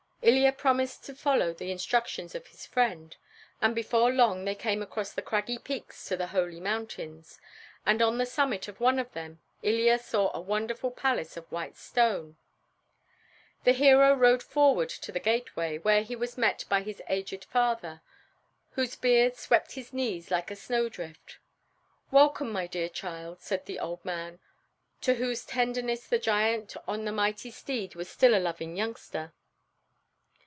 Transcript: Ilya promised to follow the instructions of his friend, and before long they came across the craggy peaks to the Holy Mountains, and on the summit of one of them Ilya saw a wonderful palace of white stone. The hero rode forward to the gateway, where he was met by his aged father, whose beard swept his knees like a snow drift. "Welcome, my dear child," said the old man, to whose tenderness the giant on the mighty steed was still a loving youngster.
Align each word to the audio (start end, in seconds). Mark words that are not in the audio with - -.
Ilya 0.23 0.51
promised 0.53 1.03
to 1.05 1.15
follow 1.15 1.51
the 1.51 1.71
instructions 1.71 2.35
of 2.35 2.45
his 2.47 2.63
friend, 2.67 3.17
and 3.59 3.73
before 3.73 4.11
long 4.11 4.45
they 4.45 4.53
came 4.53 4.83
across 4.83 5.11
the 5.11 5.23
craggy 5.23 5.57
peaks 5.57 6.05
to 6.05 6.15
the 6.15 6.27
Holy 6.27 6.59
Mountains, 6.59 7.39
and 7.87 8.03
on 8.03 8.19
the 8.19 8.27
summit 8.27 8.67
of 8.67 8.79
one 8.79 8.99
of 8.99 9.11
them 9.13 9.41
Ilya 9.63 9.97
saw 9.97 10.29
a 10.31 10.39
wonderful 10.39 10.91
palace 10.91 11.37
of 11.37 11.51
white 11.51 11.75
stone. 11.75 12.37
The 13.63 13.71
hero 13.73 14.13
rode 14.13 14.43
forward 14.43 14.89
to 14.89 15.11
the 15.11 15.19
gateway, 15.19 15.79
where 15.79 16.03
he 16.03 16.15
was 16.15 16.37
met 16.37 16.65
by 16.69 16.83
his 16.83 17.01
aged 17.09 17.45
father, 17.45 18.01
whose 18.73 18.95
beard 18.95 19.35
swept 19.35 19.71
his 19.71 19.91
knees 19.91 20.29
like 20.29 20.51
a 20.51 20.55
snow 20.55 20.87
drift. 20.87 21.39
"Welcome, 22.11 22.51
my 22.51 22.67
dear 22.67 22.89
child," 22.89 23.41
said 23.41 23.65
the 23.65 23.79
old 23.79 24.05
man, 24.05 24.37
to 25.01 25.15
whose 25.15 25.43
tenderness 25.43 26.05
the 26.07 26.19
giant 26.19 26.77
on 26.87 27.05
the 27.05 27.11
mighty 27.11 27.49
steed 27.49 27.95
was 27.95 28.07
still 28.07 28.35
a 28.35 28.39
loving 28.45 28.77
youngster. 28.77 29.33